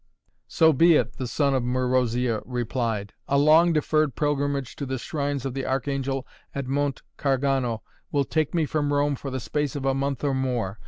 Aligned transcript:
"So 0.47 0.73
be 0.73 0.95
it," 0.95 1.17
the 1.17 1.27
son 1.27 1.53
of 1.53 1.61
Marozia 1.63 2.41
replied. 2.47 3.13
"A 3.27 3.37
long 3.37 3.71
deferred 3.71 4.15
pilgrimage 4.15 4.75
to 4.77 4.87
the 4.87 4.97
shrines 4.97 5.45
of 5.45 5.53
the 5.53 5.63
Archangel 5.63 6.25
at 6.55 6.65
Monte 6.65 7.03
Gargano 7.17 7.83
will 8.11 8.25
take 8.25 8.55
me 8.55 8.65
from 8.65 8.91
Rome 8.91 9.15
for 9.15 9.29
the 9.29 9.39
space 9.39 9.75
of 9.75 9.85
a 9.85 9.93
month 9.93 10.23
or 10.23 10.33
more. 10.33 10.79